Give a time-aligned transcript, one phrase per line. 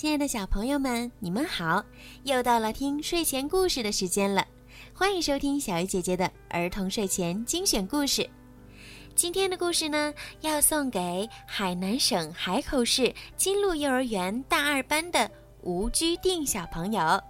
[0.00, 1.84] 亲爱的小朋友们，你们好！
[2.22, 4.42] 又到了听睡前故事的时间了，
[4.94, 8.26] 欢迎收听小鱼姐姐的儿童睡前精选故事。
[9.14, 17.22] 今天的故事呢，要送给海南省海口市金鹿幼儿园大二班的吴居定小朋友。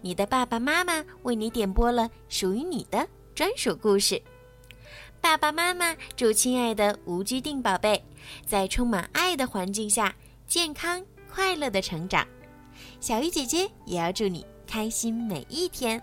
[0.00, 3.04] 你的爸爸妈妈为你点播了属于你的
[3.34, 4.22] 专属故事。
[5.20, 8.00] 爸爸妈妈祝亲爱的吴居定宝贝
[8.46, 10.14] 在充满爱的环境下
[10.46, 11.04] 健康。
[11.36, 12.26] 快乐的成长，
[12.98, 16.02] 小鱼姐姐也要祝你开心每一天。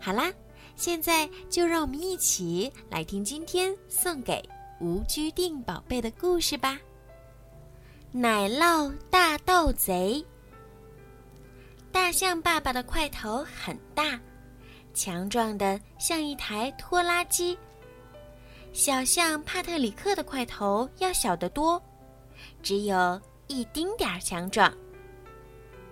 [0.00, 0.32] 好啦，
[0.76, 4.42] 现在就让我们一起来听今天送给
[4.80, 6.78] 吴居定宝贝的故事吧。
[8.10, 10.24] 奶酪大盗贼。
[11.92, 14.18] 大象爸爸的块头很大，
[14.94, 17.58] 强壮的像一台拖拉机。
[18.72, 21.80] 小象帕特里克的块头要小得多，
[22.62, 23.20] 只有。
[23.48, 24.72] 一丁点儿强壮。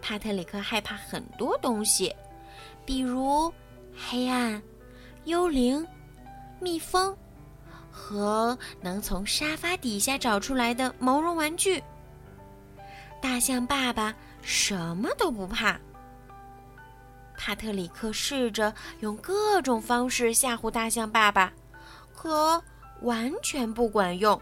[0.02, 2.14] 帕特里克害怕很多东西，
[2.84, 3.52] 比如
[3.96, 4.62] 黑暗、
[5.24, 5.86] 幽灵、
[6.60, 7.16] 蜜蜂
[7.90, 11.82] 和能从沙发底下找出来的毛绒玩具。
[13.22, 15.80] 大象爸爸什么都不怕。
[17.36, 21.52] 帕特里克试着用各种方式吓唬大象爸爸，
[22.14, 22.62] 可
[23.00, 24.40] 完全不管用。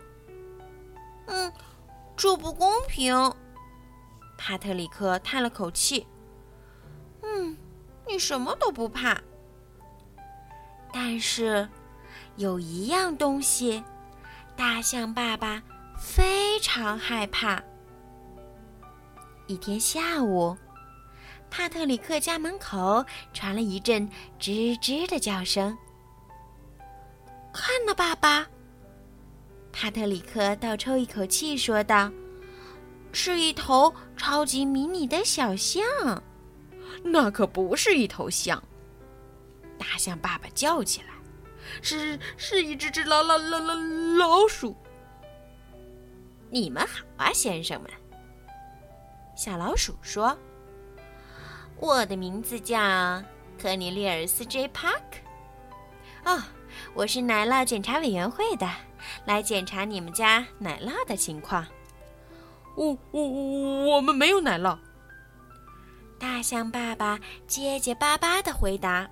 [1.27, 1.53] 嗯。
[2.23, 3.13] 这不公平，
[4.39, 6.07] 帕特里克叹了口气。
[7.21, 7.59] 嗯，
[8.07, 9.21] 你什么都不怕，
[10.93, 11.69] 但是
[12.37, 13.83] 有一样东西，
[14.55, 15.61] 大象爸爸
[15.99, 17.61] 非常害怕。
[19.49, 20.57] 一天下午，
[21.51, 25.77] 帕特里克家门口传了一阵吱吱的叫声。
[27.53, 28.47] 看呐，爸爸。
[29.73, 32.11] 帕特里克倒抽一口气，说道
[33.13, 35.83] ：“是一头超级迷你的小象，
[37.03, 38.63] 那可不是一头象。”
[39.79, 41.09] 大象爸爸叫起来
[41.83, 43.75] ：“是是一只只老老老老
[44.19, 44.77] 老鼠。”
[46.51, 47.91] 你们好啊，先生们。
[49.35, 50.37] 小老鼠说
[51.81, 52.79] ：“我的名字叫
[53.61, 56.31] 科尼利尔斯 ·J· 帕克。
[56.31, 56.43] 哦，
[56.95, 58.69] 我是奶酪检查委员会的。”
[59.27, 61.67] 来检查你们家奶酪的情况。
[62.77, 63.23] 我我
[63.97, 64.79] 我们没有奶酪。
[66.21, 67.19] 大象爸爸
[67.49, 69.11] 结结巴巴的回答：“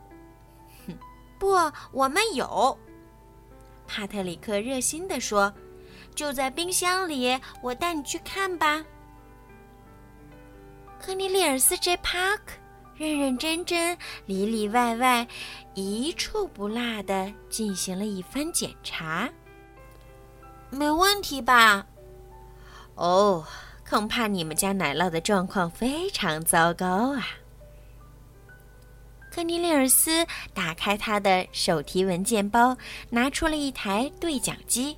[0.86, 0.96] 哼，
[1.40, 1.56] 不，
[1.90, 2.78] 我们有。”
[3.88, 5.52] 帕特里克热心的说
[6.14, 8.84] ：“就在冰箱里，我带你去看吧。”
[11.02, 12.52] 科尼利尔斯 ·J· 帕克
[13.00, 13.96] 认认真真、
[14.26, 15.26] 里里外外、
[15.72, 19.26] 一处不落的进行了一番检查。
[20.68, 21.86] 没问题吧？
[22.96, 23.42] 哦，
[23.88, 27.26] 恐怕你们家奶酪的状况非常糟糕啊！
[29.30, 32.76] 科尼利尔斯打开他的手提文件包，
[33.08, 34.94] 拿出了一台对讲机。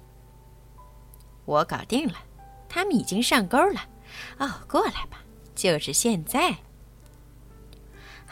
[1.45, 2.15] 我搞定了，
[2.69, 3.81] 他们已经上钩了。
[4.39, 5.19] 哦，过来吧，
[5.55, 6.53] 就是现在。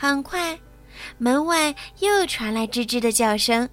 [0.00, 0.58] 很快，
[1.18, 3.68] 门外又传来吱吱的叫声。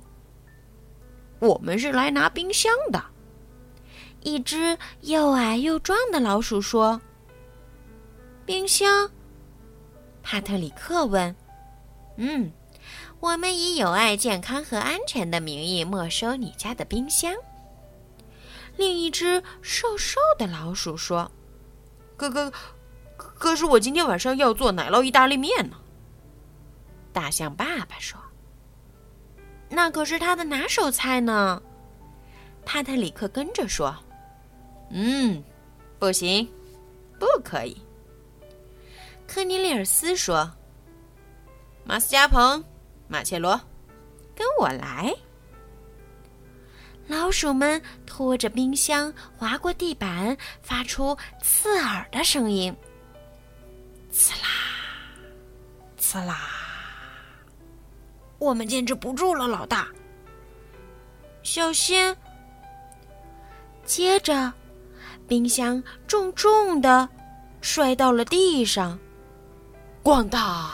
[1.40, 3.02] 我们是来拿冰箱的。
[4.24, 7.00] 一只又矮又壮的老鼠说
[8.46, 9.10] ：“冰箱。”
[10.22, 11.34] 帕特里克问
[12.20, 12.52] ：“嗯，
[13.22, 17.34] 我们以有爱、健康和安全的名义没收你家的冰箱。”
[18.76, 21.32] 另一只瘦瘦的老鼠说
[22.18, 22.52] ：“哥哥，
[23.16, 25.78] 可是我今天晚上要做奶酪意大利面呢。”
[27.18, 28.20] 大象爸爸说
[29.72, 31.60] ：“那可是他的拿手菜呢。”
[32.64, 33.96] 帕特里克跟着说。
[34.92, 35.44] 嗯，
[35.98, 36.48] 不行，
[37.20, 37.76] 不可以。
[39.26, 40.48] 科尼利尔斯说
[41.84, 42.64] ：“马斯加蓬，
[43.08, 43.60] 马切罗，
[44.36, 45.12] 跟我来。”
[47.08, 52.72] 老鼠们拖着冰箱划过地板，发出刺耳的声音。
[54.12, 54.48] 刺啦，
[55.98, 56.57] 刺啦！
[58.40, 59.88] 我们坚持不住了，老大，
[61.44, 62.16] 小心！
[63.86, 64.54] 接着。
[65.28, 67.10] 冰箱重重的
[67.60, 68.98] 摔到了地上，
[70.02, 70.72] 咣当！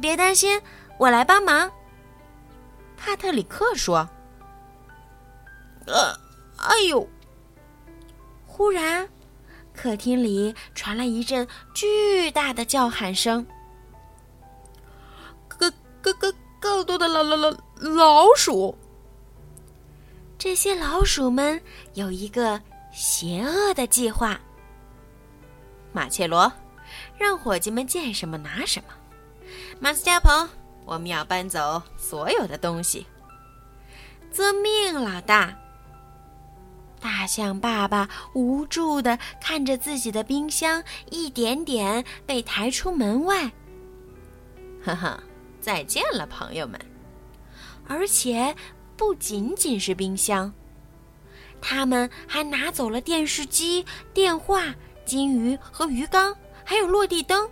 [0.00, 0.62] 别担心，
[0.96, 1.68] 我来帮忙。
[2.96, 4.08] 帕特里克说
[5.88, 6.16] ：“呃，
[6.58, 7.08] 哎呦！”
[8.46, 9.08] 忽然，
[9.74, 13.44] 客厅里传来一阵巨大的叫喊声
[16.14, 18.76] ，“更、更、更、多的老、老、老老鼠！”
[20.38, 21.60] 这些老鼠们
[21.94, 22.60] 有一个
[22.92, 24.38] 邪恶的计划。
[25.92, 26.52] 马切罗，
[27.18, 28.92] 让伙计们见什么拿什么。
[29.80, 30.48] 马斯加鹏，
[30.84, 33.06] 我们要搬走所有的东西。
[34.30, 35.56] 遵命，老大。
[37.00, 43.50] 大象爸爸无助的看着自己的冰箱一点点被抬出门外。
[44.84, 45.22] 呵呵，
[45.66, 46.80] 再见了，朋友们。
[47.88, 48.54] 而且
[48.96, 50.52] 不仅仅是冰箱，
[51.60, 53.84] 他们还拿走了电视机、
[54.14, 54.72] 电话、
[55.04, 56.32] 金鱼和鱼缸，
[56.64, 57.50] 还有落地灯。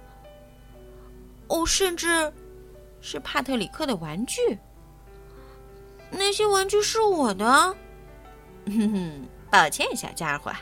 [1.49, 2.33] 哦，甚至
[3.01, 4.61] 是帕特里克的玩具。
[6.13, 7.45] 那些玩具是我的。
[8.67, 9.29] 哼哼。
[9.51, 10.53] 抱歉，小家伙，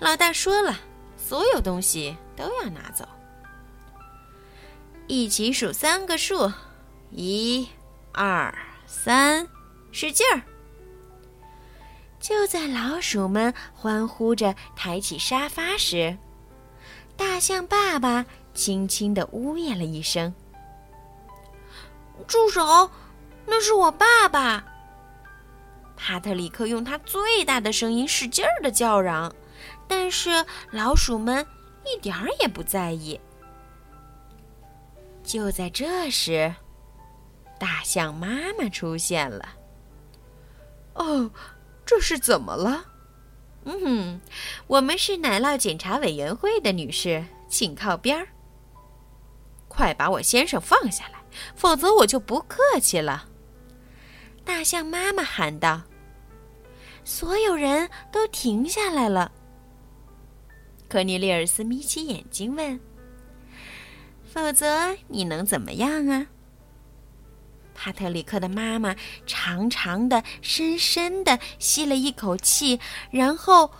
[0.00, 0.78] 老大说了，
[1.16, 3.08] 所有东西都要拿走。
[5.06, 6.52] 一起数三个数，
[7.10, 7.68] 一、
[8.12, 8.54] 二、
[8.86, 9.46] 三，
[9.90, 10.42] 使劲儿！
[12.20, 16.16] 就在老鼠们欢呼着抬起沙发时，
[17.16, 18.24] 大象爸爸
[18.54, 20.32] 轻轻的呜咽了一声
[22.28, 22.90] ：“住手！
[23.46, 24.64] 那是我爸爸。”
[25.96, 29.34] 帕特里克用他最大的声音使劲儿的叫嚷，
[29.88, 31.44] 但是老鼠们
[31.84, 33.20] 一点儿也不在意。
[35.24, 36.54] 就在这时，
[37.60, 38.26] 大象妈
[38.58, 39.56] 妈出现了。
[40.94, 41.30] “哦，
[41.86, 42.86] 这是怎么了
[43.64, 44.20] ？”“嗯哼，
[44.66, 48.26] 我们是奶酪检查委员会的女士，请靠边儿。
[49.68, 51.22] 快把我先生放下来，
[51.54, 53.28] 否则我就不客气了。”
[54.44, 55.82] 大象妈妈喊道。
[57.04, 59.30] 所有人都停下来了。
[60.88, 62.80] 科尼利尔斯眯起眼睛问
[64.24, 66.26] ：“否则你能怎么样啊？”
[67.82, 68.94] 帕特里克的妈妈
[69.24, 72.78] 长长的、深深的吸了一口气，
[73.10, 73.70] 然后，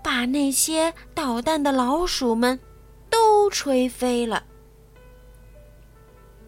[0.00, 2.60] 把那些捣蛋的老鼠们
[3.10, 4.44] 都吹飞了。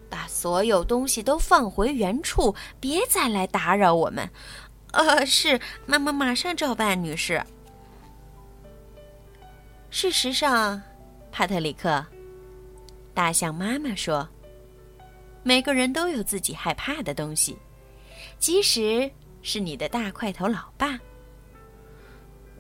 [0.09, 4.31] 把所有东西都放回原处，别再来打扰我们。
[4.93, 7.45] 呃，是妈妈，马上照办，女士。
[9.91, 10.81] 事实上，
[11.33, 12.07] 帕特里克，
[13.19, 14.29] 大象妈妈说
[15.43, 17.59] ：“每个人都有自己害怕的东西，
[18.39, 19.11] 即使
[19.43, 20.97] 是你的大块头老爸，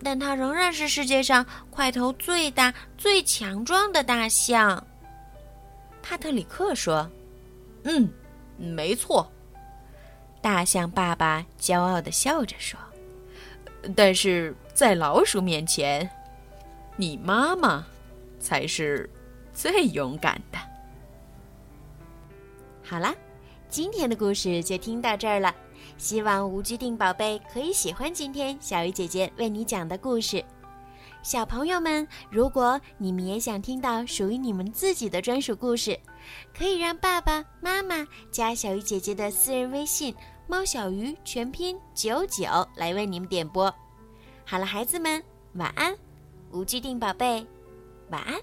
[0.02, 4.84] 但他仍然是世界上块头最大、最强壮的大象。”
[6.02, 7.08] 帕特里克说。
[7.84, 8.12] 嗯，
[8.56, 9.30] 没错。
[10.42, 12.76] 大象爸爸骄傲的笑着说
[13.94, 16.10] ：“但是在老鼠面前，
[16.96, 17.86] 你妈妈
[18.40, 19.08] 才是
[19.58, 20.58] 最勇敢的。”
[22.88, 23.12] 好了，
[23.68, 25.52] 今天的故事就听到这儿了。
[25.96, 30.44] 希望无拘定宝贝可以喜欢今天小鱼姐姐为你讲的故事。
[31.22, 35.98] 小朋友们，如果你们也想听到属于你们自己的专属故事，
[36.56, 40.14] 可以让爸爸妈妈加小鱼姐姐的私人微信
[40.46, 42.44] “猫小鱼”全拼九九
[42.76, 43.74] 来为你们点播。
[44.46, 45.22] 好了，孩子们，
[45.54, 45.96] 晚安，
[46.52, 47.44] 无拘定宝贝，
[48.10, 48.40] 晚安。